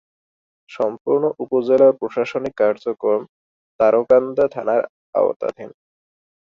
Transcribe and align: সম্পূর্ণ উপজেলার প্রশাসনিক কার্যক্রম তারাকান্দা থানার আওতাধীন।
সম্পূর্ণ 0.69 1.23
উপজেলার 1.43 1.91
প্রশাসনিক 1.99 2.53
কার্যক্রম 2.61 3.21
তারাকান্দা 3.79 4.45
থানার 4.53 4.81
আওতাধীন। 5.15 5.69